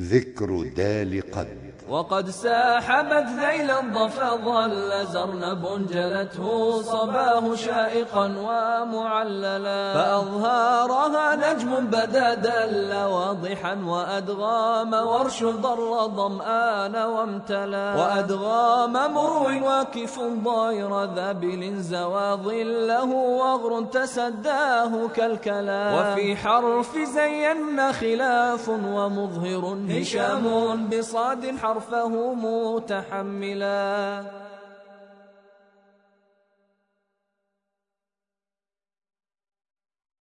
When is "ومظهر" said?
28.68-29.78